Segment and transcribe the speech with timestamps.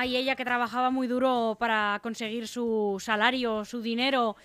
[0.00, 4.36] Ay, ella que trabajaba muy duro para conseguir su salario, su dinero.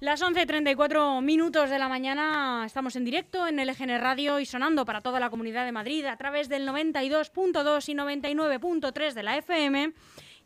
[0.00, 5.02] Las 11.34 minutos de la mañana estamos en directo en LGN Radio y sonando para
[5.02, 9.92] toda la comunidad de Madrid a través del 92.2 y 99.3 de la FM.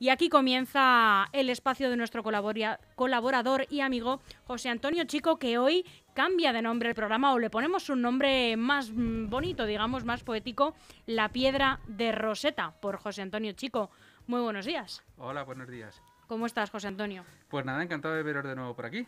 [0.00, 5.86] Y aquí comienza el espacio de nuestro colaborador y amigo José Antonio Chico, que hoy
[6.12, 10.25] cambia de nombre el programa o le ponemos un nombre más mm, bonito, digamos, más
[10.25, 10.75] poético,
[11.06, 13.91] La Piedra de Roseta, por José Antonio Chico.
[14.27, 15.03] Muy buenos días.
[15.19, 16.00] Hola, buenos días.
[16.27, 17.25] ¿Cómo estás, José Antonio?
[17.48, 19.06] Pues nada, encantado de veros de nuevo por aquí.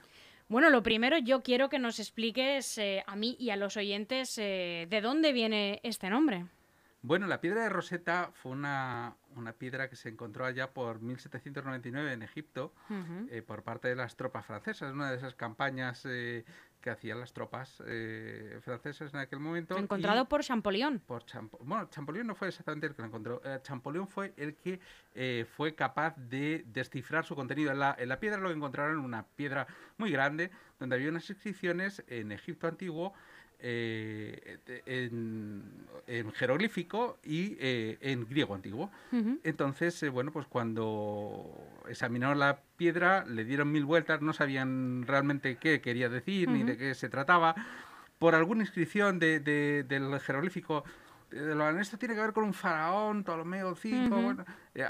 [0.48, 4.36] Bueno, lo primero yo quiero que nos expliques eh, a mí y a los oyentes
[4.38, 6.44] eh, de dónde viene este nombre.
[7.02, 9.16] Bueno, la piedra de Rosetta fue una,
[9.52, 12.72] piedra que se encontró allá por 1799 en Egipto
[13.30, 16.44] eh, por parte de las tropas francesas, una de esas campañas eh,
[16.80, 19.76] que hacían las tropas eh, francesas en aquel momento.
[19.76, 21.00] Encontrado por Champollion.
[21.00, 21.24] Por
[21.60, 23.42] bueno, Champollion no fue exactamente el que lo encontró.
[23.62, 24.80] Champollion fue el que
[25.56, 27.72] fue capaz de descifrar su contenido.
[27.72, 32.04] En la, en la piedra lo encontraron una piedra muy grande donde había unas inscripciones
[32.08, 33.14] en Egipto antiguo
[33.58, 38.90] eh, en, jeroglífico y eh, en griego antiguo.
[39.42, 45.56] Entonces, eh, bueno, pues cuando examinaron la piedra, le dieron mil vueltas, no sabían realmente
[45.56, 47.54] qué quería decir ni de qué se trataba.
[48.18, 50.84] Por alguna inscripción de, del jeroglífico,
[51.30, 54.08] esto tiene que ver con un faraón, Ptolomeo V.
[54.08, 54.44] bueno,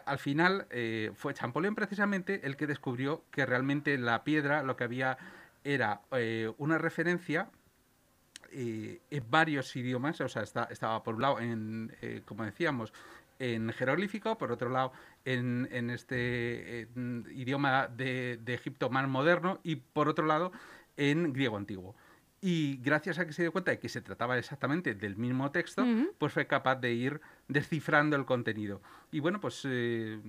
[0.05, 0.67] al final
[1.15, 5.19] fue Champollion precisamente el que descubrió que realmente la piedra lo que había
[5.65, 6.03] era
[6.59, 7.49] una referencia
[8.59, 12.91] eh, en varios idiomas, o sea, estaba por un lado, en, eh, como decíamos,
[13.39, 14.93] en jeroglífico, por otro lado,
[15.27, 16.89] en, este
[17.35, 20.53] idioma de, de, Egipto más moderno y por otro lado,
[20.97, 21.95] en griego antiguo.
[22.41, 25.85] Y gracias a que se dio cuenta de que se trataba exactamente del mismo texto,
[26.17, 28.81] pues fue capaz de ir descifrando el contenido.
[29.13, 30.21] Y bueno, pues eh,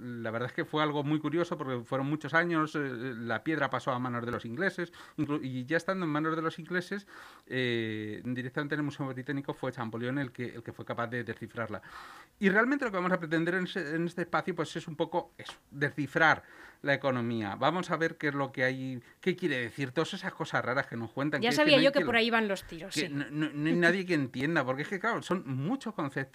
[0.00, 3.70] la verdad es que fue algo muy curioso porque fueron muchos años, eh, la piedra
[3.70, 4.92] pasó a manos de los ingleses
[5.42, 7.06] y ya estando en manos de los ingleses,
[7.46, 11.24] eh, directamente en el Museo Británico fue Champollion el que, el que fue capaz de
[11.24, 11.80] descifrarla.
[12.38, 15.32] Y realmente lo que vamos a pretender en, en este espacio pues es un poco
[15.38, 16.44] eso, descifrar
[16.82, 17.56] la economía.
[17.56, 20.86] Vamos a ver qué es lo que hay, qué quiere decir, todas esas cosas raras
[20.86, 21.42] que nos cuentan.
[21.42, 22.94] Ya sabía yo que, por ahí van los tiros.
[22.94, 23.08] Sí.
[23.08, 26.25] No, hay nadie que entienda, porque es que, claro, son muchos conceptos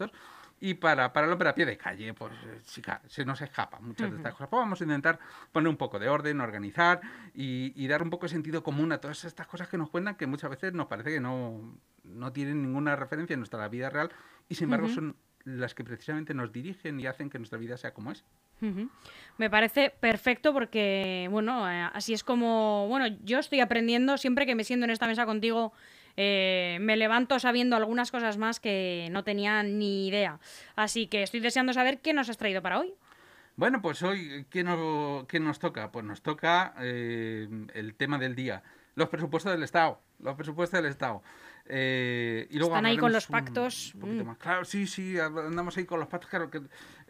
[0.64, 2.32] y para, para el hombre a pie de calle, pues
[2.66, 4.48] chica, se nos escapa muchas de estas cosas.
[4.48, 5.18] Pues vamos a intentar
[5.52, 7.02] poner un poco de orden, organizar
[7.34, 10.28] y, dar un poco de sentido común a todas estas cosas que nos cuentan que
[10.28, 14.12] muchas veces nos parece que no, no tienen ninguna referencia en nuestra vida real
[14.50, 15.16] y sin embargo son
[15.46, 18.24] las que precisamente nos dirigen y hacen que nuestra vida sea como es.
[19.38, 24.54] Me parece perfecto porque, bueno, eh, así es como, bueno, yo estoy aprendiendo siempre que
[24.54, 25.74] me siento en esta mesa contigo
[26.18, 30.40] eh, me levanto sabiendo algunas cosas más que no tenía ni idea.
[30.76, 32.94] Así que estoy deseando saber qué nos has traído para hoy.
[33.56, 35.92] Bueno, pues hoy, ¿qué, nos toca?
[35.92, 38.64] Pues nos toca eh, el tema del día,
[38.96, 40.00] los presupuestos del Estado.
[40.20, 41.22] Los presupuestos del Estado.
[41.66, 43.94] Eh, y luego Están ahí con los pactos.
[43.96, 44.32] Mm.
[44.40, 46.30] Claro, sí, sí, andamos ahí con los pactos.
[46.30, 46.62] Claro, que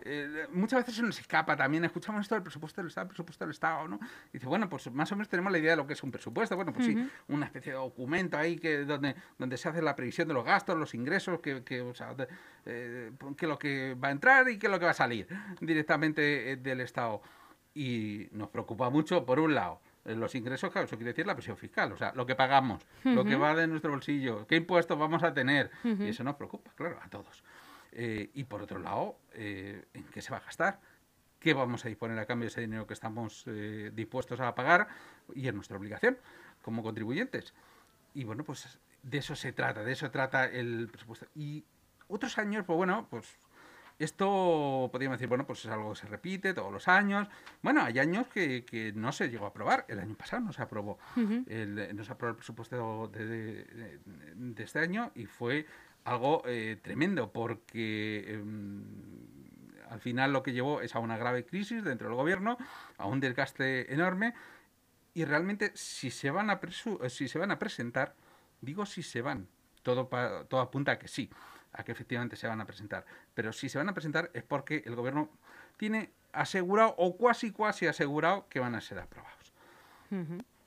[0.04, 1.86] eh, muchas veces se nos escapa también.
[1.86, 4.00] Escuchamos esto del presupuesto del Estado, presupuesto del Estado, ¿no?
[4.30, 6.12] Y dice, bueno, pues más o menos tenemos la idea de lo que es un
[6.12, 6.56] presupuesto.
[6.56, 10.28] Bueno, pues sí, una especie de documento ahí que donde, donde se hace la previsión
[10.28, 12.16] de los gastos, los ingresos, que, que, o sea,
[12.66, 15.28] eh, que lo que va a entrar y que lo que va a salir
[15.59, 17.22] directamente del Estado.
[17.74, 21.58] Y nos preocupa mucho, por un lado, los ingresos, claro, eso quiere decir la presión
[21.58, 25.24] fiscal, o sea, lo que pagamos, lo que va de nuestro bolsillo, qué impuestos vamos
[25.24, 27.44] a tener, y eso nos preocupa, claro, a todos.
[27.92, 30.80] Eh, y por otro lado, eh, ¿en qué se va a gastar?
[31.40, 34.88] ¿Qué vamos a disponer a cambio de ese dinero que estamos eh, dispuestos a pagar?
[35.34, 36.18] Y es nuestra obligación
[36.62, 37.54] como contribuyentes.
[38.14, 41.26] Y bueno, pues de eso se trata, de eso trata el presupuesto.
[41.36, 41.66] Y
[42.08, 43.38] otros años, pues bueno, pues
[44.03, 47.28] esto podríamos decir, bueno, pues es algo que se repite todos los años.
[47.62, 49.86] Bueno, hay años que, no se llegó a aprobar.
[49.88, 50.98] El año pasado no se aprobó.
[51.16, 54.00] el, no se aprobó el presupuesto de,
[54.58, 55.66] este año y fue
[56.03, 58.84] algo eh, tremendo porque em,
[59.90, 62.58] al final lo que llevó es a una grave crisis dentro del gobierno,
[62.97, 64.34] a un desgaste enorme
[65.14, 66.59] y realmente si se van a,
[67.09, 68.16] si se van a presentar,
[68.62, 69.47] digo si se van,
[69.84, 70.08] todo,
[70.47, 71.30] todo apunta a que sí
[71.73, 73.06] a que efectivamente se van a presentar.
[73.34, 75.29] Pero si se van a presentar es porque el gobierno
[75.78, 79.53] tiene asegurado o cuasi cuasi asegurado que van a ser aprobados.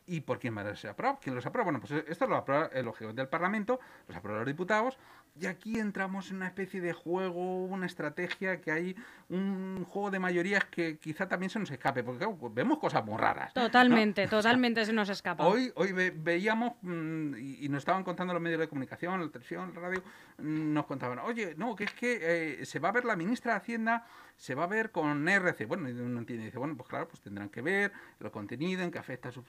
[0.07, 1.21] ¿Y por quién van a ser aprobados?
[1.23, 1.71] ¿Quién los aprueba?
[1.71, 4.99] Bueno, pues esto lo aprueba el objetivo del Parlamento, los aprueba los diputados
[5.37, 8.97] Y aquí entramos en una especie de juego, una estrategia que hay
[9.29, 13.53] un juego de mayorías que quizá también se nos escape, porque vemos cosas muy raras.
[13.53, 15.45] Totalmente, totalmente se nos escapa.
[15.45, 19.81] Hoy, hoy veíamos mm, y, nos estaban contando los medios de comunicación, la televisión, la
[19.81, 20.05] radio,
[20.39, 23.55] mm, nos contaban, oye, no, que es que eh, se va a ver la ministra
[23.55, 24.07] de Hacienda,
[24.37, 25.67] se va a ver con RC.
[25.67, 27.91] Bueno, uno entiende, dice, bueno, pues claro, pues tendrán que ver
[28.21, 29.43] el contenido, en qué afecta a su...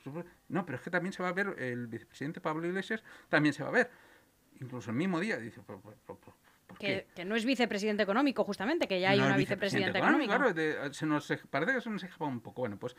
[0.50, 3.62] No, pero es que también se va a ver, el vicepresidente Pablo Iglesias también se
[3.62, 3.92] va a ver
[4.62, 5.38] incluso el mismo día.
[5.38, 5.80] Dice, ¿por,
[6.80, 10.38] que, no es vicepresidente económico, justamente, que ya hay una vicepresidenta económica.
[10.38, 12.62] Claro, se nos, parece que se nos escapa un poco.
[12.62, 12.96] Bueno, pues,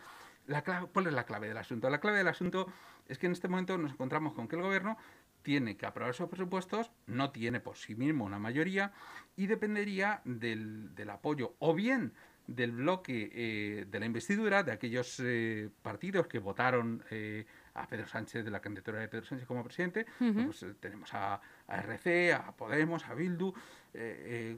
[0.46, 1.90] la clave, ¿cuál es la clave del asunto?
[1.90, 2.66] La clave del asunto
[3.06, 4.96] es que en este momento nos encontramos con que el gobierno
[5.42, 8.92] tiene que aprobar esos presupuestos, no tiene por sí mismo una mayoría
[9.36, 12.12] y dependería del, del apoyo o bien
[12.46, 17.44] del bloque eh, de la investidura, de aquellos eh, partidos que votaron eh,
[17.76, 22.32] a Pedro Sánchez, de la candidatura de Pedro Sánchez como presidente, pues, tenemos a, RC,
[22.32, 23.52] a Podemos, a Bildu,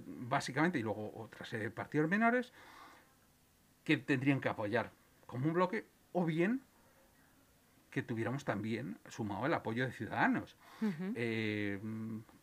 [0.07, 2.53] básicamente, y luego otras partidos menores,
[3.85, 4.91] que tendrían que apoyar
[5.27, 6.63] como un bloque, o bien
[7.91, 10.57] que tuviéramos también sumado el apoyo de ciudadanos.
[11.15, 11.81] ¿Qué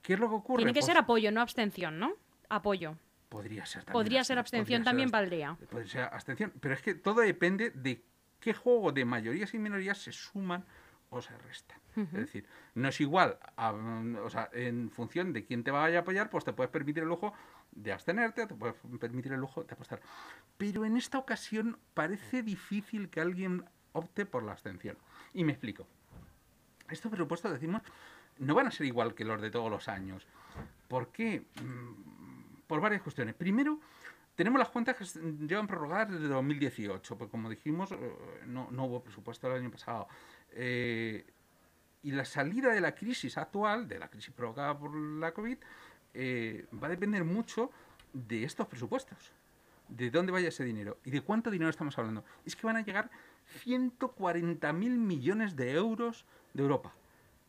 [0.08, 0.58] es lo que ocurre?
[0.58, 2.14] Tiene que ser pues apoyo, no abstención, ¿no?
[2.50, 2.98] Apoyo.
[3.30, 3.94] Podría ser también.
[3.94, 5.58] Podría ser abstención también valdría.
[5.70, 8.04] Podría ser abstención, pero es que todo depende de
[8.46, 10.64] qué juego de mayorías y minorías se suman
[11.10, 11.80] o se restan.
[11.96, 12.46] Es decir,
[12.76, 13.40] no es igual,
[14.24, 17.10] o sea, en función de quién te vaya a apoyar, pues te puedes permitir el
[17.10, 17.34] lujo
[17.72, 20.00] de abstenerte, te puedes permitir el lujo de apostar.
[20.60, 24.96] Pero en esta ocasión parece difícil que alguien opte por la abstención.
[25.34, 25.88] Y me explico.
[26.92, 27.82] Estos presupuestos, decimos,
[28.38, 30.28] no van a ser igual que los de todos los años.
[30.88, 31.48] ¿Por qué?
[31.64, 33.34] Mm, por varias cuestiones.
[33.34, 33.80] Primero,
[34.36, 35.06] tenemos las cuentas que
[35.48, 38.16] llevan prorrogadas desde 2018, pues como dijimos, eh,
[38.48, 40.08] no, hubo presupuesto el año pasado.
[40.52, 41.26] Eh,
[42.04, 45.58] y la salida de la crisis actual, de la crisis provocada por la COVID,
[46.14, 47.72] eh, va a depender mucho
[48.14, 49.32] de estos presupuestos,
[49.88, 52.24] de dónde vaya ese dinero y de cuánto dinero estamos hablando.
[52.46, 53.10] Es que van a llegar
[53.66, 56.94] 140.000 millones de euros de Europa.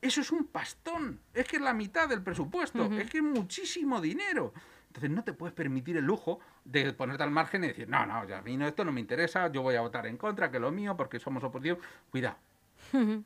[0.01, 4.01] Eso es un pastón, es que es la mitad del presupuesto, es que es muchísimo
[4.01, 4.53] dinero.
[4.89, 8.27] Entonces no te puedes permitir el lujo de ponerte al margen y decir, no, no,
[8.27, 10.59] ya a mí no, esto no me interesa, yo voy a votar en contra, que
[10.59, 11.79] lo mío, porque somos oposición.
[12.11, 12.37] Cuidado.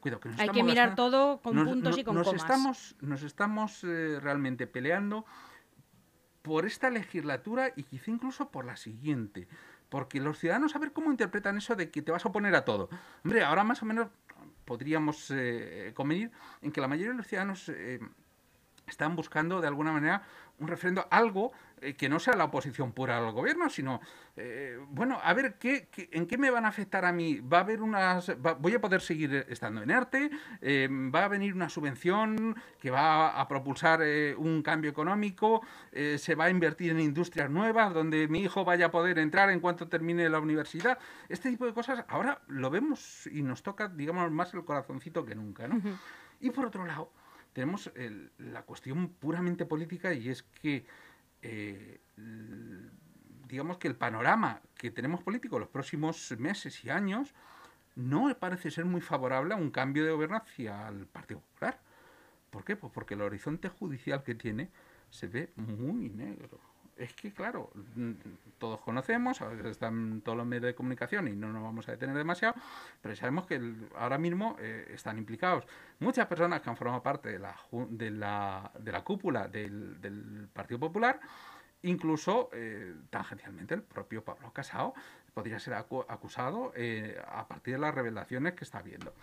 [0.00, 2.42] Cuidado, que Hay que mirar todo con puntos y con nos comas.
[2.42, 5.24] Estamos, nos estamos eh, realmente peleando
[6.42, 9.48] por esta legislatura y quizá incluso por la siguiente.
[9.88, 12.64] Porque los ciudadanos a ver cómo interpretan eso de que te vas a oponer a
[12.64, 12.88] todo.
[13.24, 14.08] Hombre, ahora más o menos
[14.64, 16.30] podríamos eh, convenir
[16.62, 18.00] en que la mayoría de los ciudadanos eh,
[18.86, 20.22] están buscando de alguna manera
[20.60, 24.00] un referendo, algo eh, que no sea la oposición pura al gobierno, sino,
[24.36, 27.40] eh, bueno, a ver, ¿qué, en qué me van a afectar a mí?
[27.40, 30.30] ¿Va a haber unas, voy a poder seguir estando en ERTE?
[30.60, 34.00] Eh, ¿Va a venir una subvención que va a propulsar
[34.36, 35.62] un cambio económico?
[35.90, 39.60] ¿Se va a invertir en industrias nuevas donde mi hijo vaya a poder entrar en
[39.60, 40.98] cuanto termine la universidad?
[41.28, 45.34] Este tipo de cosas ahora lo vemos y nos toca, digamos, más el corazoncito que
[45.34, 45.80] nunca, ¿no?
[46.40, 47.12] Y por otro lado,
[47.52, 47.90] tenemos
[48.38, 50.86] la cuestión puramente política y es que,
[51.42, 52.00] eh,
[53.48, 57.34] digamos que el panorama que tenemos político los próximos meses y años
[57.96, 61.80] no parece ser muy favorable a un cambio de gobierno hacia el Partido Popular.
[62.50, 62.76] ¿Por qué?
[62.76, 64.70] Pues porque el horizonte judicial que tiene
[65.10, 66.69] se ve muy negro
[67.00, 67.70] es que, claro,
[68.58, 72.54] todos conocemos, están todos los medios de comunicación y no nos vamos a detener demasiado,
[73.00, 73.60] pero sabemos que
[73.96, 75.64] ahora mismo eh, están implicados
[75.98, 81.20] muchas personas que han formado parte de la, de la, cúpula del, Partido Popular,
[81.82, 84.92] incluso eh, tangencialmente el propio Pablo Casado
[85.32, 89.14] podría ser acusado eh, a partir de las revelaciones que está viendo.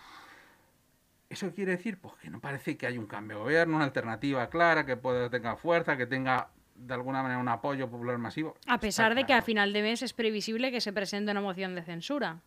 [1.29, 1.99] ¿Eso quiere decir?
[1.99, 5.29] Pues que no parece que haya un cambio de gobierno, una alternativa clara, que pueda,
[5.29, 8.55] tenga fuerza, que tenga de alguna manera un apoyo popular masivo.
[8.67, 11.75] A pesar de que a final de mes es previsible que se presente una moción
[11.75, 12.41] de censura,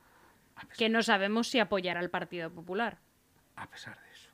[0.76, 2.98] que no sabemos si apoyará al Partido Popular.
[3.56, 4.30] A pesar de eso.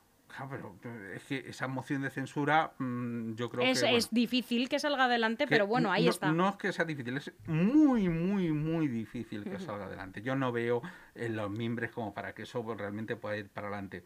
[0.49, 0.75] pero
[1.13, 3.97] es que esa moción de censura, mm, yo creo es, que.
[3.97, 6.31] Es difícil que salga adelante, pero bueno, ahí está.
[6.31, 10.21] No es que sea difícil, es muy, muy, muy difícil que salga adelante.
[10.21, 10.81] Yo no veo
[11.15, 14.03] en los mimbres como para que eso realmente pueda ir para adelante.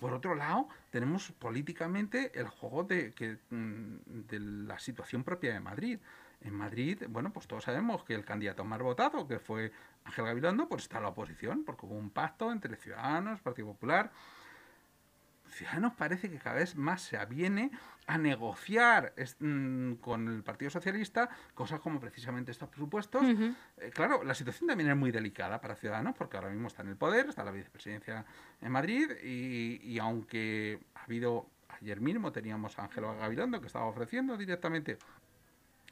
[0.00, 5.60] Por otro lado, tenemos políticamente el juego de, que, mm, de la situación propia de
[5.60, 5.98] Madrid.
[6.40, 9.72] En Madrid, bueno, pues todos sabemos que el candidato más votado, que fue
[10.04, 14.10] Ángel Gabilondo, pues está en la oposición, porque hubo un pacto entre Ciudadanos, Partido Popular,
[15.50, 17.70] Ciudadanos parece que cada vez más se aviene
[18.06, 23.22] a negociar mm, con el Partido Socialista cosas como precisamente estos presupuestos.
[23.78, 26.88] Eh, claro, la situación también es muy delicada para Ciudadanos porque ahora mismo está en
[26.88, 28.24] el poder, está la vicepresidencia
[28.60, 34.36] en Madrid y, aunque ha habido ayer mismo teníamos a Ángelo Gavilondo que estaba ofreciendo
[34.36, 34.98] directamente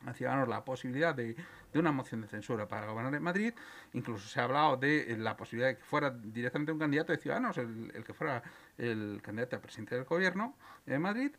[0.06, 1.36] a Ciudadanos la posibilidad de,
[1.74, 3.54] una moción de censura para gobernar en Madrid.
[3.92, 7.58] Incluso se ha hablado de la posibilidad de que fuera directamente un candidato de Ciudadanos,
[7.58, 8.42] el, que fuera
[8.76, 11.32] el candidato a presidente del gobierno de Madrid.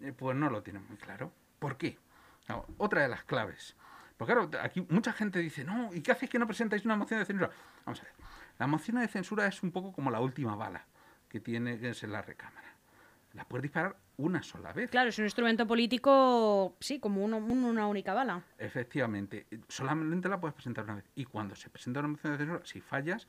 [0.00, 1.32] Eh, pues no lo tienen muy claro.
[1.58, 1.98] ¿Por qué?
[2.78, 3.74] otra de las claves.
[4.16, 7.18] Porque claro, aquí mucha gente dice, no, ¿y qué hacéis que no presentáis una moción
[7.18, 7.50] de censura?
[7.84, 8.12] Vamos a ver,
[8.58, 10.86] la moción de censura es un poco como la última bala
[11.28, 12.74] que tiene que ser la recámara.
[13.32, 14.90] La puedes disparar una sola vez.
[14.90, 18.42] Claro, es un instrumento político, sí, como una única bala.
[18.58, 21.04] Efectivamente, solamente la puedes presentar una vez.
[21.14, 23.28] Y cuando se presenta una moción de censura, si fallas,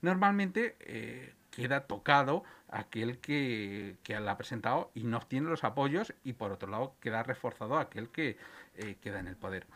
[0.00, 6.34] normalmente eh, queda tocado aquel que, la ha presentado y no obtiene los apoyos y
[6.34, 8.36] por otro lado queda reforzado aquel que
[8.76, 9.66] eh, queda en el poder.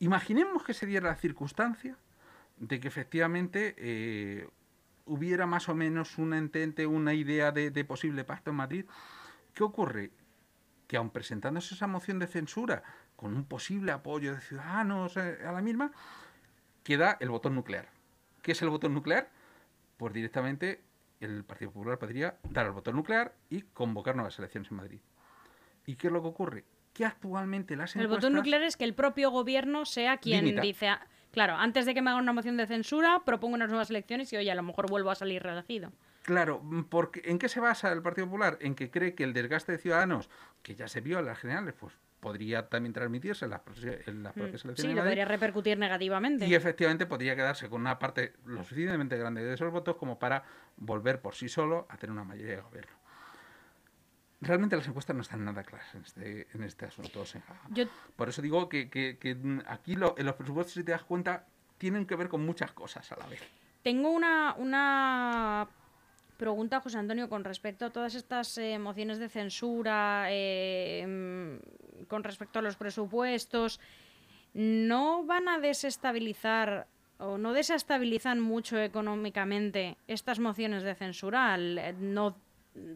[0.00, 1.96] Imaginemos que se diera la circunstancia
[2.56, 4.48] de que efectivamente eh,
[5.06, 8.84] hubiera más o menos un entente, una idea de, posible pacto en Madrid.
[9.58, 10.12] ¿Qué ocurre?
[10.86, 12.84] Que aun presentándose esa moción de censura
[13.16, 15.90] con un posible apoyo de ciudadanos a la misma,
[16.84, 17.88] queda el botón nuclear.
[18.40, 19.30] ¿Qué es el botón nuclear?
[19.96, 20.84] Pues directamente
[21.18, 25.00] el Partido Popular podría dar al botón nuclear y convocar nuevas elecciones en Madrid.
[25.86, 26.64] ¿Y qué es lo que ocurre?
[26.92, 28.12] Que actualmente las encuestas...
[28.12, 30.86] El botón nuclear es que el propio gobierno sea quien dice...
[30.86, 34.32] Ah, claro, antes de que me hagan una moción de censura, propongo unas nuevas elecciones
[34.32, 35.90] y, oye, a lo mejor vuelvo a salir reelegido.
[36.22, 38.58] Claro, porque ¿en qué se basa el Partido Popular?
[38.60, 40.28] En que cree que el desgaste de ciudadanos,
[40.62, 43.60] que ya se vio en las generales, pues podría también transmitirse en las,
[44.06, 44.96] en las mm, propias elecciones.
[44.96, 46.46] Sí, podría repercutir negativamente.
[46.46, 50.44] Y efectivamente podría quedarse con una parte lo suficientemente grande de esos votos como para
[50.76, 52.92] volver por sí solo a tener una mayoría de gobierno.
[54.40, 57.24] Realmente las encuestas no están nada claras en este, en este asunto.
[58.14, 61.46] Por eso digo que, que, que aquí en los presupuestos, si te das cuenta,
[61.76, 63.42] tienen que ver con muchas cosas a la vez.
[63.82, 65.68] Tengo una, una
[66.38, 71.60] pregunta, José Antonio, con respecto a todas estas eh, mociones de censura, eh,
[72.08, 73.80] con respecto a los presupuestos,
[74.54, 76.86] ¿no van a desestabilizar
[77.18, 82.36] o no desestabilizan mucho económicamente estas mociones de censura al eh, no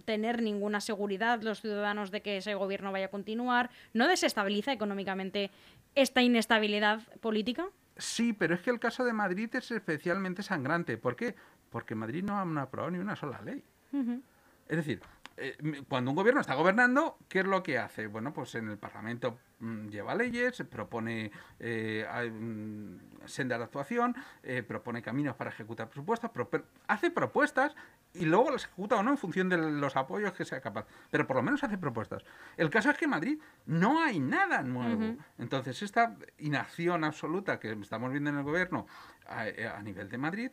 [0.04, 3.70] tener ninguna seguridad los ciudadanos de que ese gobierno vaya a continuar?
[3.92, 5.50] ¿No desestabiliza económicamente
[5.94, 7.66] esta inestabilidad política?
[7.96, 10.96] Sí, pero es que el caso de Madrid es especialmente sangrante.
[10.96, 11.34] ¿Por qué?
[11.72, 13.64] Porque Madrid no ha aprobado ni una sola ley.
[14.68, 15.02] Es decir,
[15.36, 18.06] eh, cuando un gobierno está gobernando, ¿qué es lo que hace?
[18.06, 24.62] Bueno, pues en el Parlamento mm, lleva leyes, propone eh, mm, sendas de actuación, eh,
[24.62, 26.30] propone caminos para ejecutar presupuestos,
[26.86, 27.74] hace propuestas
[28.14, 30.86] y luego las ejecuta o no en función de los apoyos que sea capaz.
[31.10, 32.22] Pero por lo menos hace propuestas.
[32.56, 35.16] El caso es que en Madrid no hay nada nuevo.
[35.38, 38.86] Entonces, esta inacción absoluta que estamos viendo en el gobierno
[39.26, 40.50] a, a nivel de Madrid,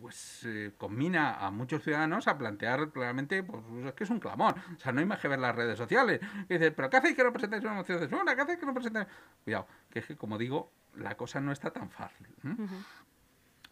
[0.00, 4.54] pues eh, combina a muchos ciudadanos a plantear claramente, pues es que es un clamor.
[4.76, 6.20] O sea, no hay más que ver las redes sociales.
[6.48, 8.34] Y dice, pero ¿qué hacéis que no presentáis una moción de censura?
[8.34, 9.06] ¿Qué hacéis que no presentáis?
[9.44, 12.26] Cuidado, que es que, como digo, la cosa no está tan fácil.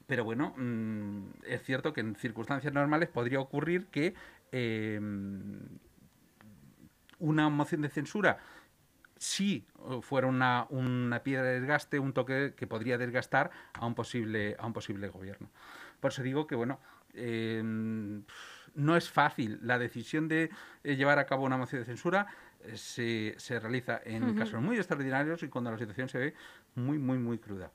[0.06, 4.14] Pero bueno, mm, es cierto que en circunstancias normales podría ocurrir que
[4.52, 5.61] em,
[7.18, 8.38] una moción de censura
[9.18, 9.66] si
[10.02, 14.66] fuera una, una piedra de desgaste, un toque que podría desgastar a un posible, a
[14.66, 15.50] un posible gobierno.
[16.00, 16.81] Por eso digo que, bueno,
[17.14, 18.23] em,
[18.75, 19.59] no es fácil.
[19.62, 20.50] La decisión de
[20.85, 22.26] eh, llevar a cabo una moción de censura
[22.61, 26.35] eh, se, se, realiza en casos muy extraordinarios y cuando la situación se ve
[26.75, 27.71] muy, muy, muy cruda.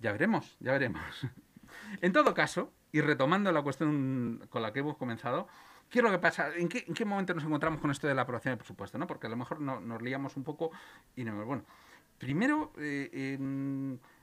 [0.00, 1.02] Ya veremos, ya veremos.
[2.00, 5.48] en todo caso, y retomando la cuestión con la que hemos comenzado,
[5.90, 6.54] ¿Qué es lo que pasa?
[6.56, 8.98] ¿En qué, ¿En qué, momento nos encontramos con esto de la aprobación del presupuesto?
[8.98, 9.06] ¿no?
[9.06, 10.72] Porque a lo mejor no, nos liamos un poco
[11.14, 11.44] y no.
[11.44, 11.64] Bueno,
[12.18, 13.38] primero, eh,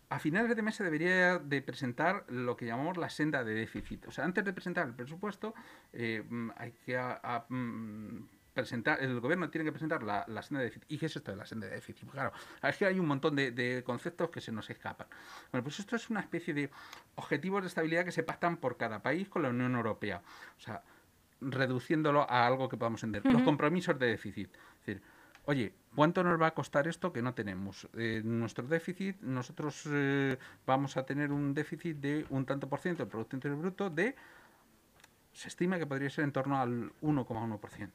[0.10, 4.08] a finales de mes se debería de presentar lo que llamamos la senda de déficit.
[4.08, 5.54] O sea, antes de presentar el presupuesto,
[5.92, 7.00] eh, mm, hay que
[7.50, 10.86] mm, presentar, el gobierno tiene que presentar la, senda de déficit.
[10.88, 12.10] ¿Y qué es esto de la senda de déficit?
[12.10, 12.32] Claro,
[12.62, 15.08] es que hay un montón de, conceptos que se nos escapan.
[15.52, 16.70] Bueno, pues esto es una especie de
[17.16, 20.22] objetivos de estabilidad que se pactan por cada país con la Unión Europea.
[20.58, 20.84] O sea,
[21.42, 23.32] reduciéndolo a algo que podamos entender.
[23.32, 24.50] Los compromisos de déficit.
[24.54, 25.04] Es decir,
[25.46, 27.88] oye, ¿cuánto nos va a costar esto que no tenemos?
[27.96, 33.04] Eh, nuestro déficit, nosotros eh, vamos a tener un déficit de un tanto por ciento
[33.04, 34.16] del Producto Interior Bruto de,
[35.34, 37.90] se estima que podría ser en torno al 1,1%.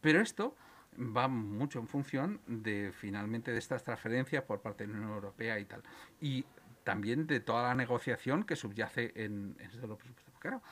[0.00, 0.56] Pero esto
[0.98, 5.58] va mucho en función de finalmente de estas transferencias por parte de la Unión Europea
[5.58, 5.82] y tal.
[6.20, 6.44] Y
[6.84, 10.38] también de toda la negociación que subyace en, en los presupuestos.
[10.38, 10.62] Claro,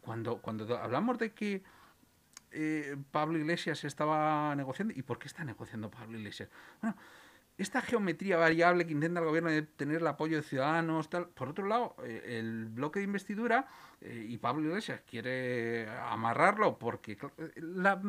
[0.00, 1.62] cuando, cuando hablamos de que
[2.52, 4.94] eh, Pablo Iglesias estaba negociando.
[4.96, 6.48] ¿Y por qué está negociando Pablo Iglesias?
[6.80, 6.96] Bueno,
[7.58, 11.28] esta geometría variable que intenta el gobierno de tener el apoyo de ciudadanos, tal.
[11.28, 13.66] Por otro lado, eh, el bloque de investidura
[14.00, 17.18] eh, y Pablo Iglesias quiere amarrarlo porque
[17.56, 18.00] la,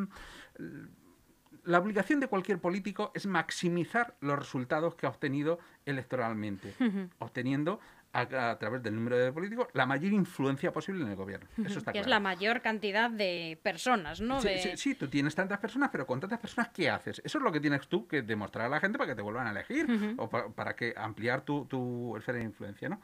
[1.64, 6.74] la obligación de cualquier político es maximizar los resultados que ha obtenido electoralmente,
[7.20, 7.80] obteniendo
[8.14, 11.48] a, través del número de políticos la mayor influencia posible en el gobierno.
[11.66, 14.40] Eso está que es la mayor cantidad de personas, ¿no?
[14.40, 17.22] Sí, sí, tú tienes tantas personas, pero con tantas personas, ¿qué haces?
[17.26, 19.48] Eso es lo que tienes tú que demostrar a la gente para que te vuelvan
[19.48, 23.02] a elegir o para, que ampliar tu, tu esfera de influencia, ¿no?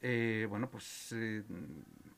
[0.00, 1.42] Eh, bueno, pues eh,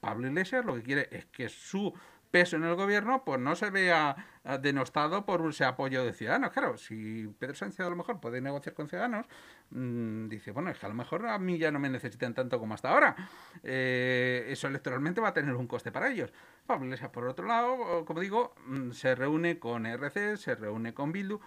[0.00, 1.92] Pablo Iglesias lo que quiere es que su
[2.30, 6.50] peso en el gobierno, pues no se vea ah, denostado por ese apoyo de ciudadanos.
[6.50, 9.26] Claro, si Pedro Sánchez a lo mejor puede negociar con ciudadanos,
[9.70, 12.58] mm, dice, bueno, es que a lo mejor a mí ya no me necesitan tanto
[12.58, 13.16] como hasta ahora.
[13.62, 16.32] Eh, eso electoralmente va a tener un coste para ellos.
[16.66, 21.12] Pablo Iglesias, por otro lado, como digo, mm, se reúne con RC, se reúne con
[21.12, 21.40] Bildu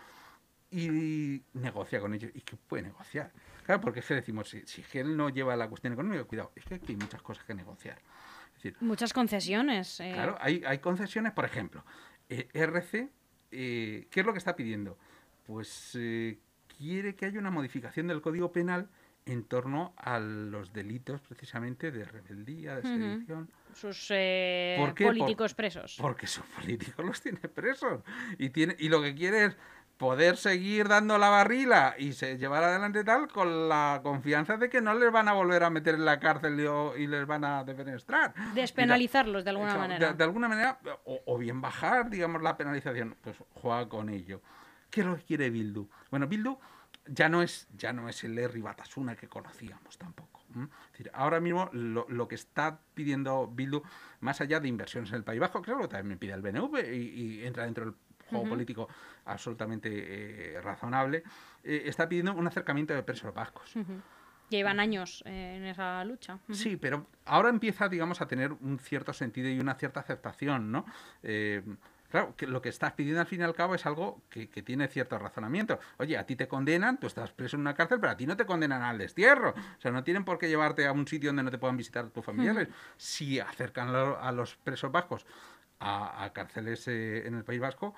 [0.72, 2.32] y negocia con ellos.
[2.34, 3.32] ¿Y qué puede negociar?
[3.66, 6.66] Claro, porque es que decimos, si, si él no lleva la cuestión económica, cuidado, es
[6.66, 8.00] que aquí hay muchas cosas que negociar.
[8.80, 10.00] Muchas concesiones.
[10.00, 10.12] Eh.
[10.14, 11.84] Claro, hay, hay, concesiones, por ejemplo,
[12.30, 13.10] eh, RC,
[13.52, 14.98] eh, ¿qué es lo que está pidiendo?
[15.44, 15.98] Pues
[16.82, 18.90] quiere que haya una modificación del Código Penal
[19.26, 23.50] en torno a los delitos precisamente de rebeldía, de sedición.
[23.74, 24.08] Sus
[24.98, 25.98] políticos presos.
[26.02, 28.02] Porque sus políticos los tiene presos.
[28.40, 29.58] Y, tiene, y lo que quiere es
[29.98, 34.82] poder seguir dando la barrila y se llevar adelante tal con la confianza de que
[34.82, 36.60] no les van a volver a meter en la cárcel
[36.98, 38.34] y, les van a defenestrar.
[38.56, 40.14] Despenalizarlos de alguna manera.
[40.14, 43.16] De, alguna manera, o, bien bajar, digamos, la penalización.
[43.22, 44.42] Pues juega con ello.
[44.92, 45.90] ¿Qué lo quiere Bildu?
[46.12, 46.58] Bueno, Bildu
[47.08, 50.42] ya no es, ya no es el Larry Batasuna que conocíamos tampoco.
[50.52, 53.82] Es decir, ahora mismo lo, que está pidiendo Bildu,
[54.20, 57.40] más allá de inversiones en el País Bajo, creo que también pide el BNV y,
[57.40, 57.96] y entra dentro del
[58.32, 58.88] juego político
[59.26, 59.90] absolutamente
[60.56, 61.24] eh, razonable,
[61.64, 63.74] eh, está pidiendo un acercamiento de presos vascos.
[64.50, 66.40] Llevan años eh, en esa lucha.
[66.52, 70.86] Sí, pero ahora empieza, digamos, a tener un cierto sentido y una cierta aceptación, ¿no?
[72.12, 74.90] Claro, que lo que estás pidiendo al fin y al cabo es algo que, tiene
[74.90, 75.80] cierto razonamiento.
[75.98, 78.36] Oye, a ti te condenan, tú estás preso en una cárcel, pero a ti no
[78.36, 79.52] te condenan al destierro.
[79.52, 82.10] O sea, no tienen por qué llevarte a un sitio donde no te puedan visitar
[82.10, 82.68] tus familiares.
[82.98, 85.26] Si acercan a los presos vascos
[85.80, 87.96] a, cárceles en el País Vasco,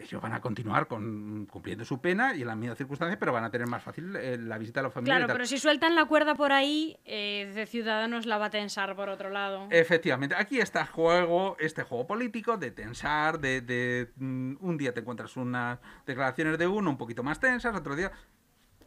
[0.00, 3.44] ellos van a continuar con, cumpliendo su pena y en las mismas circunstancias, pero van
[3.44, 5.24] a tener más fácil eh, la visita a los familiares.
[5.24, 8.94] Claro, pero si sueltan la cuerda por ahí, eh, de Ciudadanos la va a tensar
[8.96, 9.68] por otro lado.
[9.70, 15.36] Efectivamente, aquí está juego, este juego político de tensar, de, mm, un día te encuentras
[15.36, 18.12] unas declaraciones de uno un poquito más tensas, otro día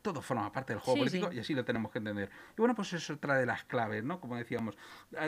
[0.02, 2.28] todo forma parte del juego político y así lo tenemos que entender.
[2.58, 4.19] Y bueno, pues eso es otra de las claves, ¿no?
[4.19, 4.76] Como decíamos,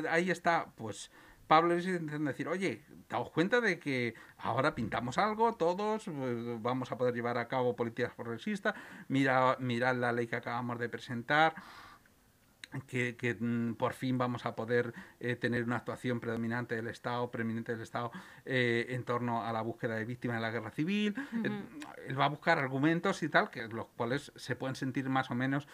[0.09, 1.11] ahí está, pues
[1.47, 6.05] Pablo es intentando decir, oye, daos cuenta de que ahora pintamos algo, todos
[6.61, 8.73] vamos a poder llevar a cabo políticas progresistas,
[9.07, 11.55] mira, mirad la ley que acabamos de presentar,
[12.81, 17.71] que, mm, por fin vamos a poder eh, tener una actuación predominante del Estado, preeminente
[17.71, 18.11] del Estado,
[18.45, 21.15] eh, en torno a la búsqueda de víctimas de la guerra civil.
[21.43, 21.61] Eh,
[22.07, 25.35] él va a buscar argumentos y tal, que los cuales se pueden sentir más o
[25.35, 25.67] menos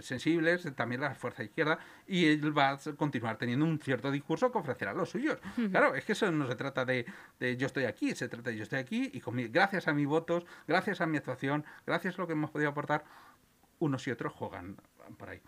[0.00, 4.58] sensibles, también la fuerza izquierda, y él va a continuar teniendo un cierto discurso que
[4.58, 5.38] ofrecerá a los suyos.
[5.70, 7.06] Claro, es que eso no se trata de,
[7.58, 10.46] yo estoy aquí, se trata de yo estoy aquí y con gracias a mis votos,
[10.66, 13.04] gracias a mi actuación, gracias a lo que hemos podido aportar,
[13.78, 14.76] unos y otros juegan
[15.18, 15.40] por ahí.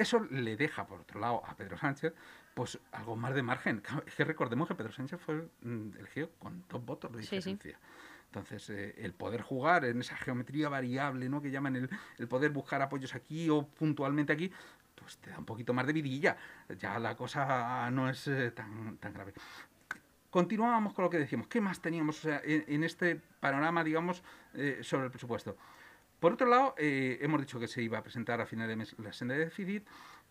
[0.00, 2.14] Eso le deja, por otro lado, a Pedro Sánchez,
[2.54, 3.82] pues algo más de margen.
[4.06, 7.78] Es que recordemos que Pedro Sánchez fue mm, elegido con dos votos de diferencia.
[8.24, 11.42] Entonces, eh, el poder jugar en esa geometría variable, ¿no?
[11.42, 14.50] Que llaman el, el, poder buscar apoyos aquí o puntualmente aquí,
[14.94, 16.38] pues te da un poquito más de vidilla.
[16.78, 19.34] Ya la cosa no es eh, tan, tan grave.
[20.30, 21.46] Continuábamos con lo que decíamos.
[21.46, 24.22] ¿Qué más teníamos en, este panorama, digamos,
[24.54, 25.58] eh, sobre el presupuesto?
[26.20, 28.94] Por otro lado, eh, hemos dicho que se iba a presentar a final de mes
[28.98, 29.86] la senda de déficit.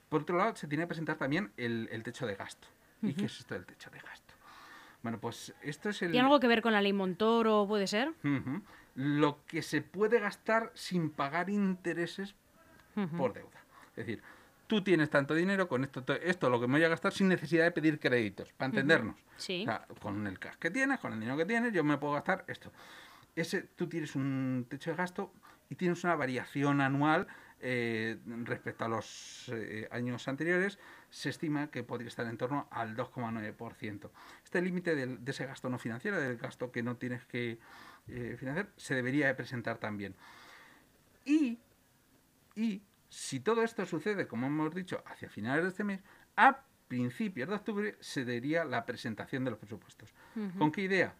[0.07, 2.67] Por otro lado, se tiene que presentar también el, techo de gasto.
[3.01, 4.33] ¿Y qué es esto del techo de gasto?
[5.01, 6.11] Bueno, pues esto es el...
[6.11, 8.13] ¿Tiene algo que ver con la ley Montoro, puede ser?
[8.95, 12.35] Lo que se puede gastar sin pagar intereses
[13.17, 13.63] por deuda.
[13.91, 14.21] Es decir,
[14.67, 17.63] tú tienes tanto dinero, con esto, esto lo que me voy a gastar sin necesidad
[17.63, 19.15] de pedir créditos, para entendernos.
[19.37, 19.61] Sí.
[19.61, 22.13] O sea, con el cash que tienes, con el dinero que tienes, yo me puedo
[22.13, 22.71] gastar esto.
[23.35, 25.31] Ese, tú tienes un techo de gasto
[25.69, 27.27] y tienes una variación anual
[27.61, 30.79] eh, respecto a los eh, años anteriores,
[31.09, 34.09] se estima que podría estar en torno al 2,9%.
[34.43, 37.59] Este límite de, ese gasto no financiero, del gasto que no tienes que
[38.07, 40.15] eh, financiar, se debería de presentar también.
[41.25, 41.59] Y,
[42.55, 45.99] y si todo esto sucede, como hemos dicho, hacia finales de este mes,
[46.37, 50.13] a principios de octubre se daría la presentación de los presupuestos.
[50.57, 51.13] ¿Con qué idea?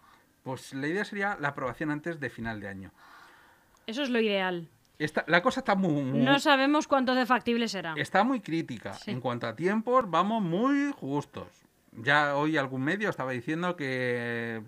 [0.43, 2.91] Pues la idea sería la aprobación antes de final de año.
[3.89, 4.67] Eso es lo ideal.
[4.97, 7.93] Está, la cosa está muy, muy- No sabemos cuánto de factible será.
[7.97, 8.93] está muy crítica.
[8.93, 9.11] Sí.
[9.11, 11.47] En cuanto a tiempos, vamos muy justos.
[11.93, 14.61] Ya hoy algún medio estaba diciendo que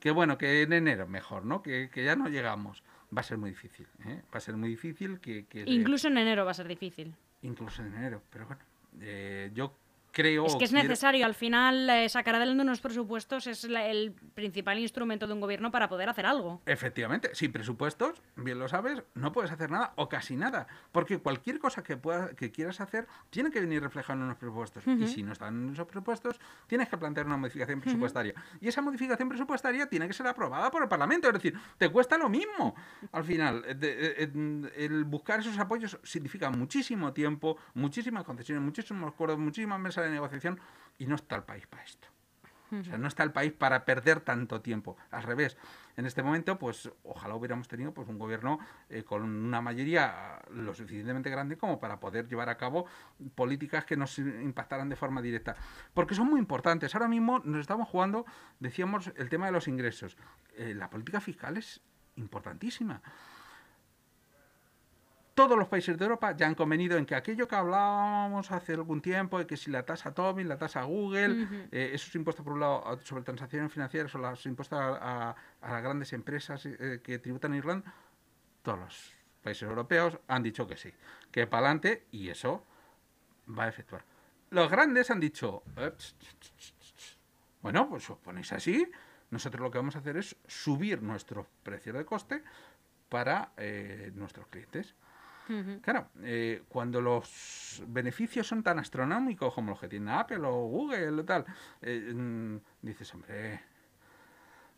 [0.00, 1.62] que bueno, que en enero mejor, ¿no?
[1.62, 2.82] Que, que ya no llegamos.
[3.16, 4.20] Va a ser muy difícil, ¿eh?
[4.34, 5.46] Va a ser muy difícil que...
[5.46, 7.14] que- Incluso en enero va a ser difícil.
[7.42, 8.20] incluso en enero.
[8.30, 8.62] Pero bueno,
[9.00, 9.74] eh, yo
[10.14, 10.46] creo...
[10.46, 14.12] Es que es quiero- necesario, al final, eh, sacar adelante unos presupuestos es la- el
[14.34, 16.62] principal instrumento de un gobierno para poder hacer algo.
[16.64, 21.58] Efectivamente, sin presupuestos, bien lo sabes, no puedes hacer nada o casi nada, porque cualquier
[21.58, 25.22] cosa que pueda, que quieras hacer tiene que venir reflejado en unos presupuestos y si
[25.22, 29.86] no están en esos presupuestos tienes que plantear una modificación presupuestaria y esa modificación presupuestaria
[29.88, 32.74] tiene que ser aprobada por el Parlamento, es decir, te cuesta lo mismo.
[33.12, 38.62] Al final, eh, de- eh, eh, el buscar esos apoyos significa muchísimo tiempo, muchísimas concesiones,
[38.62, 40.60] muchísimos acuerdos, muchísimas mesas de negociación
[40.98, 42.08] y no está el país para esto.
[42.80, 44.96] O sea, no está el país para perder tanto tiempo.
[45.10, 45.56] Al revés,
[45.96, 50.74] en este momento, pues ojalá hubiéramos tenido pues un gobierno eh, con una mayoría lo
[50.74, 52.86] suficientemente grande como para poder llevar a cabo
[53.34, 55.54] políticas que nos impactaran de forma directa.
[55.92, 56.94] Porque son muy importantes.
[56.94, 58.24] Ahora mismo nos estamos jugando,
[58.58, 60.16] decíamos, el tema de los ingresos.
[60.56, 61.80] Eh, la política fiscal es
[62.16, 63.02] importantísima.
[65.34, 69.02] Todos los países de Europa ya han convenido en que aquello que hablábamos hace algún
[69.02, 71.54] tiempo, de que si la tasa Tobin, la tasa Google, Ujú.
[71.72, 75.72] eh, esos impuestos por un lado sobre transacciones financieras o los impuestos a, a- a
[75.72, 77.92] las grandes empresas eh, que tributan en Irlanda,
[78.62, 80.92] todos los países europeos han dicho que sí,
[81.32, 82.64] que para adelante y eso
[83.58, 84.04] va a efectuar.
[84.50, 87.18] Los grandes han dicho, eh, ch, ch, ch, ch, ch.
[87.60, 88.88] bueno, pues os ponéis así,
[89.30, 92.44] nosotros lo que vamos a hacer es subir nuestros precios de coste
[93.08, 94.94] para eh, nuestros clientes.
[95.82, 101.20] Claro, eh, cuando los beneficios son tan astronómicos como los que tiene Apple o Google
[101.20, 101.44] o tal,
[101.82, 103.60] eh, mm, dices, hombre,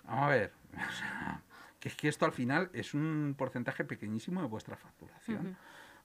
[0.05, 0.53] vamos a ver,
[1.81, 5.57] que es que esto al final es un porcentaje pequeñísimo de vuestra facturación.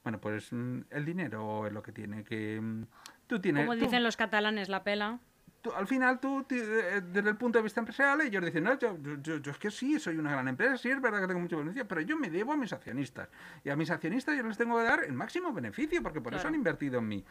[0.02, 2.60] Bueno, pues mm, el dinero es lo que tiene que...
[2.60, 2.84] mm,
[3.26, 5.18] Tú tienes, Como tú- dicen los catalanes, la pela.
[5.62, 8.78] Tú- al final tú, ti- eh, desde el punto de vista empresarial, ellos dicen, no,
[8.78, 11.28] yo, yo- yo- yo es que sí, soy una gran empresa, sí, es verdad que
[11.28, 13.28] tengo mucho beneficio, pero yo me debo a mis accionistas.
[13.64, 16.40] Y a mis accionistas yo les tengo que dar el máximo beneficio, porque por eso
[16.42, 16.48] Claro.
[16.50, 17.24] han invertido en mí.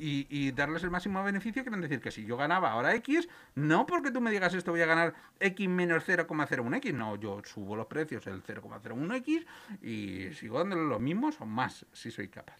[0.00, 3.84] Y, y darles el máximo beneficio quieren decir que si yo ganaba ahora X, no
[3.84, 7.86] porque tú me digas esto voy a ganar X menos 0,01X, no, yo subo los
[7.86, 9.44] precios el 0,01X
[9.82, 12.58] y sigo dándole los mismos o más si soy capaz.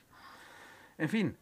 [0.99, 1.37] En fin,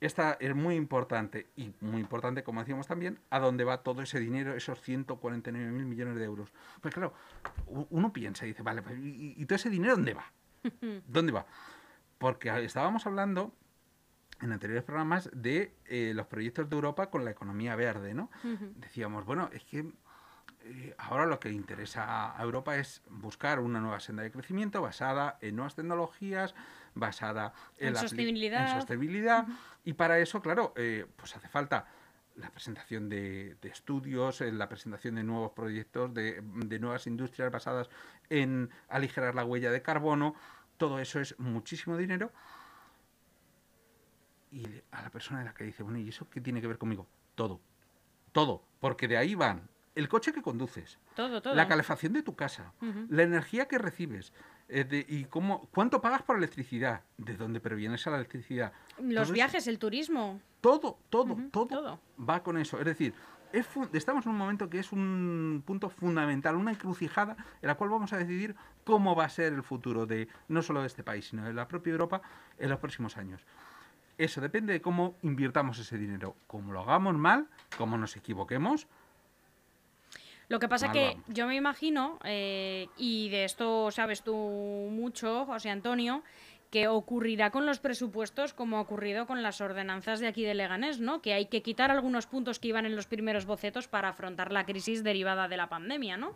[0.00, 4.20] esta es muy importante y muy importante, como decíamos también, a dónde va todo ese
[4.20, 6.52] dinero, esos 149 mil millones de euros.
[6.80, 7.14] Pues claro,
[7.90, 10.32] uno piensa y dice, vale, pues, ¿y, y todo ese dinero dónde va?
[11.06, 11.46] ¿Dónde va?
[12.18, 13.52] Porque estábamos hablando
[14.40, 18.30] en anteriores programas de eh, los proyectos de Europa con la economía verde, ¿no?
[18.76, 19.90] Decíamos, bueno, es que
[20.64, 25.38] eh, ahora lo que interesa a Europa es buscar una nueva senda de crecimiento basada
[25.40, 26.54] en nuevas tecnologías,
[26.94, 28.70] basada en, En la sostenibilidad.
[28.70, 29.46] en sostenibilidad.
[29.84, 31.86] Y para eso, claro, eh, pues hace falta
[32.36, 37.50] la presentación de, de estudios, eh, la presentación de nuevos proyectos, de, de nuevas industrias
[37.50, 37.88] basadas
[38.30, 40.34] en aligerar la huella de carbono.
[40.76, 42.30] Todo eso es muchísimo dinero.
[44.50, 46.78] Y a la persona de la que dice, bueno, ¿y eso qué tiene que ver
[46.78, 47.06] conmigo?
[47.34, 47.60] Todo.
[48.32, 48.64] Todo.
[48.80, 49.68] Porque de ahí van
[49.98, 51.54] el coche que conduces, Todo, todo.
[51.54, 52.72] la calefacción de tu casa,
[53.08, 54.32] la energía que recibes,
[54.68, 58.72] eh, de- y cómo, cuánto pagas por electricidad, de dónde proviene esa electricidad.
[58.96, 60.40] Todo Los eso- viajes, el turismo.
[60.60, 62.00] todo, todo, todo, todo.
[62.18, 62.78] va con eso.
[62.78, 63.12] Es decir,
[63.52, 67.90] es estamos en un momento que es un punto fundamental, una encrucijada en la cual
[67.90, 71.28] vamos a decidir cómo va a ser el futuro de no solo de este país,
[71.28, 72.20] sino de la propia Europa
[72.58, 73.44] en los próximos años.
[74.18, 76.36] Eso depende de cómo invirtamos ese dinero.
[76.46, 78.86] Como lo hagamos mal, como nos equivoquemos,
[80.48, 84.34] Lo que pasa Mal que yo me imagino, eh, y de esto sabes tú
[84.90, 86.22] mucho, José Antonio,
[86.70, 91.00] que ocurrirá con los presupuestos como ha ocurrido con las ordenanzas de aquí de Leganés,
[91.00, 91.22] ¿no?
[91.22, 94.64] Que hay que quitar algunos puntos que iban en los primeros bocetos para afrontar la
[94.64, 96.34] crisis derivada de la pandemia, ¿no?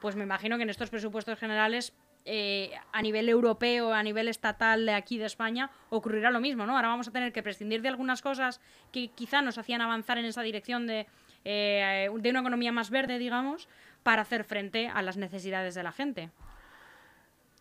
[0.00, 1.94] Pues me imagino que en estos presupuestos generales,
[2.24, 6.76] eh, a nivel europeo, a nivel estatal de aquí de España, ocurrirá lo mismo, ¿no?
[6.76, 8.60] Ahora vamos a tener que prescindir de algunas cosas
[8.92, 11.08] que quizá nos hacían avanzar en esa dirección de,
[11.44, 13.68] eh, de una economía más verde, digamos,
[14.02, 16.30] para hacer frente a las necesidades de la gente.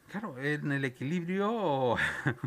[0.09, 1.95] claro, en el equilibrio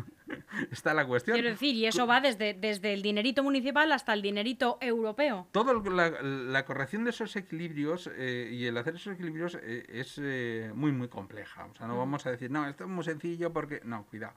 [0.71, 1.35] está la cuestión.
[1.35, 5.47] Quiero decir, y eso va desde, desde el dinerito municipal hasta el dinerito europeo.
[5.51, 9.85] Todo lo- la, la corrección de esos equilibrios eh, y el hacer esos equilibrios eh,
[9.89, 11.65] es eh, muy, muy compleja.
[11.65, 13.81] O sea, no vamos a decir, no, esto es muy sencillo porque...
[13.83, 14.33] No, cuidado.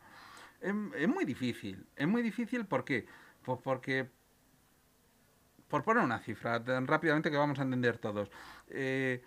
[0.60, 1.84] Es, es muy difícil.
[1.96, 3.06] Es muy difícil ¿por qué?
[3.44, 4.08] Pues porque...
[5.68, 8.30] Por poner una cifra tan rápidamente que vamos a entender todos.
[8.68, 9.22] eh,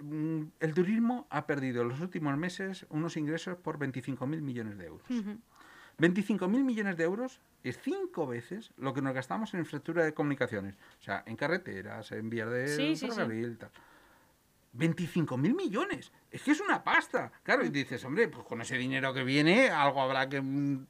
[0.00, 4.86] mm, el turismo ha perdido en los últimos meses unos ingresos por 25.000 millones de
[4.86, 5.06] euros.
[5.98, 10.74] 25.000 millones de euros es cinco veces lo que nos gastamos en infraestructura de comunicaciones.
[11.00, 13.16] O sea, en carreteras, en vías de Sí, sí, sí.
[13.16, 13.70] tal.
[14.76, 16.10] 25.000 millones.
[16.32, 17.30] Es que es una pasta.
[17.44, 20.86] Claro, y dices, hombre, pues con ese dinero que viene, algo habrá que mm,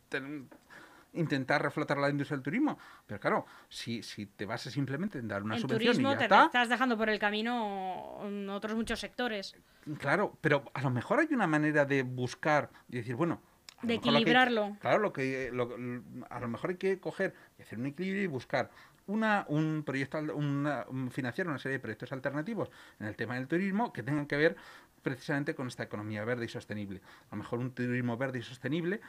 [1.14, 2.78] intentar reflotar la industria del turismo.
[3.06, 6.18] Pero claro, si, si te basas simplemente en dar una en subvención turismo y ya
[6.18, 8.18] te está, estás dejando por el camino
[8.50, 9.56] otros muchos sectores.
[9.98, 13.40] Claro, pero a lo mejor hay una manera de buscar y decir, bueno.
[13.78, 14.76] a De mejor lo que- equilibrarlo.
[14.80, 15.76] claro, lo que lo-
[16.30, 18.70] a lo mejor hay que coger y hacer un equilibrio y buscar
[19.06, 23.46] una, un proyecto, una, un- financiar una serie de proyectos alternativos en el tema del
[23.46, 24.56] turismo que tengan que ver
[25.02, 27.02] precisamente con esta economía verde y sostenible.
[27.30, 29.02] A lo mejor un turismo verde y sostenible.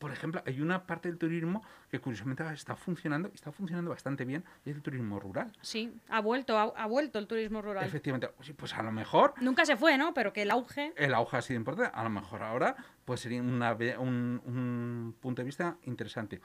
[0.00, 4.24] Por ejemplo, hay una parte del turismo que curiosamente está funcionando, y está funcionando bastante
[4.24, 5.52] bien, y es el turismo rural.
[5.60, 7.84] Sí, ha vuelto, ha, ha vuelto el turismo rural.
[7.84, 10.14] Efectivamente, pues a lo mejor Nunca se fue, ¿no?
[10.14, 10.94] Pero que el auge.
[10.96, 11.92] el auge ha sido importante.
[11.94, 16.40] A lo mejor ahora pues sería una un, un punto de vista interesante.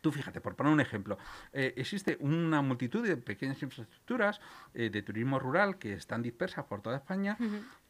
[0.00, 1.18] Tú fíjate, por poner un ejemplo,
[1.52, 4.40] eh, existe una multitud de pequeñas infraestructuras
[4.74, 7.36] eh, de turismo rural que están dispersas por toda España.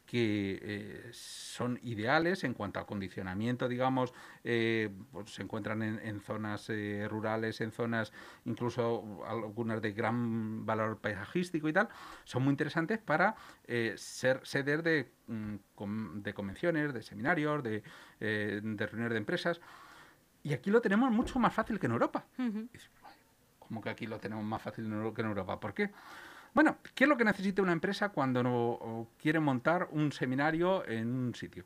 [0.07, 4.12] Que eh, son ideales en cuanto a acondicionamiento, digamos,
[4.45, 8.12] eh, pues se encuentran en, en zonas eh, rurales, en zonas
[8.45, 11.88] incluso algunas de gran valor paisajístico y tal,
[12.25, 13.35] son muy interesantes para
[13.67, 17.83] eh, ser sedes de, mm, de convenciones, de seminarios, de,
[18.21, 19.61] eh, de reuniones de empresas.
[20.43, 22.27] Y aquí lo tenemos mucho más fácil que en Europa.
[22.37, 23.14] Dices, "Ay,
[23.59, 25.59] ¿Cómo que aquí lo tenemos más fácil que en Europa?
[25.59, 25.90] ¿Por qué?
[26.55, 31.09] Bueno, ¿qué es lo que necesita una empresa cuando no, quiere montar un seminario en
[31.12, 31.64] un sitio?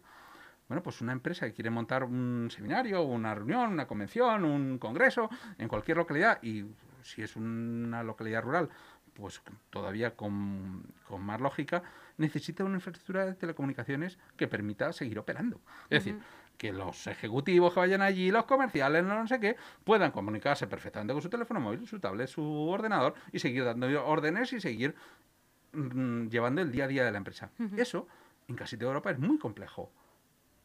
[0.66, 5.28] Bueno, pues una empresa que quiere montar un seminario, una reunión, una convención, un congreso
[5.58, 6.64] en cualquier localidad y
[7.02, 8.70] si es una localidad rural,
[9.12, 11.82] pues todavía con, con más lógica,
[12.16, 15.60] necesita una infraestructura de telecomunicaciones que permita seguir operando.
[15.90, 16.20] Es decir,
[16.58, 21.22] que los ejecutivos que vayan allí, los comerciales, no sé qué, puedan comunicarse perfectamente con
[21.22, 24.94] su teléfono móvil, su tablet, su ordenador y seguir dando órdenes y seguir
[25.72, 27.50] mm, llevando el día a día de la empresa.
[27.76, 28.08] Eso
[28.48, 29.92] en casi toda Europa es muy complejo,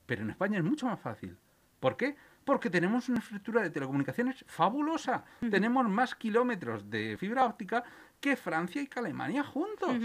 [0.06, 1.38] pero en España es mucho más fácil.
[1.80, 2.16] ¿Por qué?
[2.44, 5.24] Porque tenemos una infraestructura de telecomunicaciones fabulosa.
[5.52, 7.84] Tenemos más kilómetros de fibra óptica
[8.20, 9.96] que Francia y que Alemania juntos.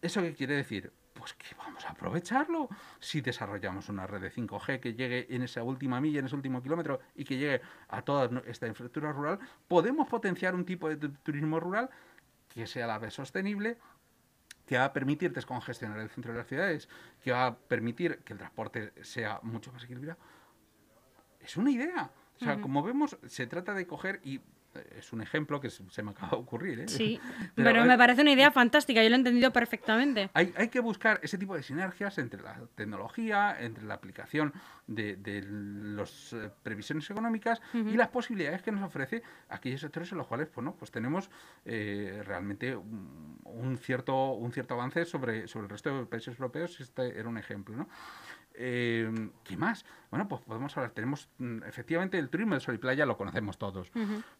[0.00, 0.92] ¿Eso qué quiere decir?
[1.18, 2.68] Pues que vamos a aprovecharlo.
[3.00, 6.62] Si desarrollamos una red de 5G que llegue en esa última milla, en ese último
[6.62, 11.10] kilómetro y que llegue a toda esta infraestructura rural, podemos potenciar un tipo de tu-
[11.24, 11.90] turismo rural
[12.48, 13.78] que sea a la vez sostenible,
[14.64, 16.88] que va a permitir descongestionar el centro de las ciudades,
[17.22, 20.18] que va a permitir que el transporte sea mucho más equilibrado.
[21.40, 22.10] Es una idea.
[22.36, 24.40] O sea, como vemos, se trata de coger y
[24.96, 26.80] es un ejemplo que se me acaba de ocurrir.
[26.80, 26.88] ¿eh?
[26.88, 27.20] Sí,
[27.54, 30.30] Pero, pero, eh, me parece una idea fantástica, yo lo he entendido perfectamente.
[30.34, 34.52] Hay, hay que buscar ese tipo de sinergias entre la tecnología, entre la aplicación
[34.86, 40.26] de, de las previsiones económicas y las posibilidades que nos ofrece aquellos sectores en los
[40.26, 41.30] cuales bueno, pues tenemos
[41.64, 46.80] eh, realmente un, un cierto, un cierto avance sobre, sobre el resto de países europeos.
[46.80, 47.76] Este era un ejemplo.
[47.76, 47.88] ¿no?
[48.60, 49.84] Eh, ¿Qué más?
[50.10, 50.90] Bueno, pues podemos hablar.
[50.90, 53.90] Tenemos mm, efectivamente el turismo de sol y playa, lo conocemos todos,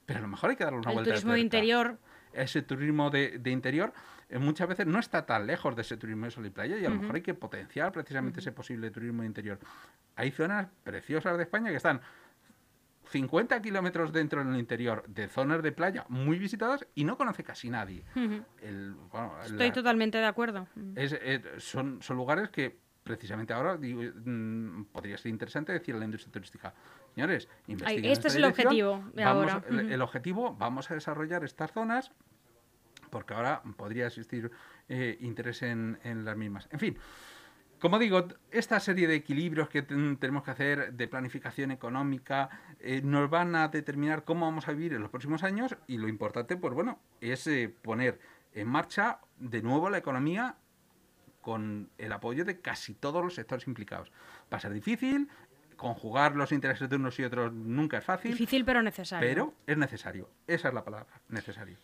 [0.07, 1.11] pero a lo mejor hay que darle una El vuelta.
[1.11, 1.99] de turismo de interior,
[2.33, 3.93] ese turismo de, de interior
[4.29, 6.85] eh, muchas veces no está tan lejos de ese turismo de sol y playa y
[6.85, 9.59] a lo mejor hay que potenciar precisamente ese posible turismo de interior.
[10.17, 12.01] Hay zonas preciosas de España que están
[13.11, 17.71] 50 kilómetros dentro del interior de zonas de playa muy visitadas y no conoce casi
[17.71, 18.05] nadie.
[18.61, 20.67] El- bueno, estoy la- totalmente de acuerdo.
[20.95, 25.99] es- eh, son, son lugares que precisamente ahora digo, mm, podría ser interesante decir a
[25.99, 26.75] la industria turística,
[27.15, 29.65] señores, en este es el objetivo de vamos- ahora.
[29.95, 32.13] el- objetivo, vamos a desarrollar estas zonas
[33.11, 34.51] porque ahora podría existir
[34.91, 36.69] eh, interés en, en las mismas.
[36.71, 36.99] En fin,
[37.81, 43.01] como digo, esta serie de equilibrios que ten- tenemos que hacer de planificación económica eh,
[43.03, 46.57] nos van a determinar cómo vamos a vivir en los próximos años y lo importante,
[46.59, 48.19] pues bueno, es eh, poner
[48.53, 50.57] en marcha de nuevo la economía
[51.49, 54.13] con el apoyo de casi todos los sectores implicados.
[54.53, 55.29] Va a ser difícil,
[55.79, 59.27] conjugar los intereses de unos y otros nunca es fácil, Difícil pero necesario.
[59.27, 60.29] pero es necesario.
[60.47, 61.79] Esa es la palabra, necesario.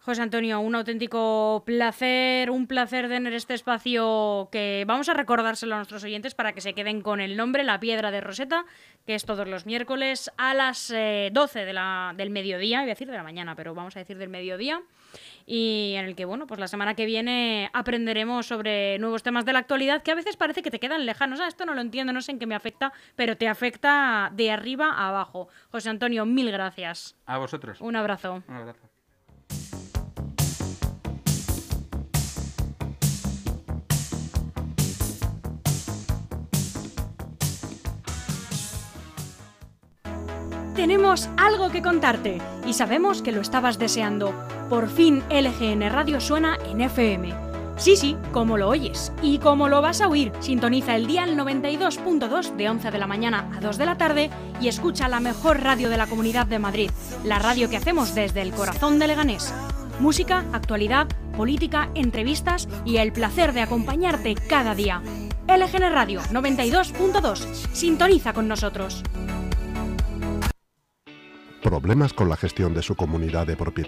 [0.00, 5.78] José Antonio, un auténtico placer, un placer tener este espacio que vamos a recordárselo a
[5.78, 8.64] nuestros oyentes para que se queden con el nombre, La Piedra de Roseta,
[9.04, 12.86] que es todos los miércoles a las eh, 12 de la, del mediodía, iba a
[12.86, 14.80] decir de la mañana, pero vamos a decir del mediodía,
[15.46, 19.52] y en el que, bueno, pues la semana que viene aprenderemos sobre nuevos temas de
[19.52, 21.40] la actualidad que a veces parece que te quedan lejanos.
[21.40, 24.50] Ah, esto no lo entiendo, no sé en qué me afecta, pero te afecta de
[24.50, 25.48] arriba a abajo.
[25.70, 27.16] José Antonio, mil gracias.
[27.26, 27.80] A vosotros.
[27.80, 28.42] Un abrazo.
[28.46, 28.88] Un abrazo.
[40.78, 44.32] Tenemos algo que contarte y sabemos que lo estabas deseando.
[44.68, 47.32] Por fin LGN Radio suena en FM.
[47.78, 52.56] Sí, sí, como lo oyes y como lo vas a oír, sintoniza el día 92.2
[52.56, 55.88] de 11 de la mañana a 2 de la tarde y escucha la mejor radio
[55.88, 56.90] de la Comunidad de Madrid,
[57.24, 59.54] la radio que hacemos desde el corazón de Leganés.
[60.00, 65.00] Música, actualidad, política, entrevistas y el placer de acompañarte cada día.
[65.46, 67.36] LGN Radio 92.2.
[67.72, 69.02] Sintoniza con nosotros.
[71.62, 73.86] ¿Problemas con la gestión de su comunidad de propietarios?